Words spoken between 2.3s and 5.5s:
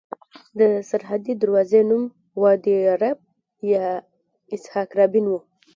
وادي عرب یا اسحاق رابین وو.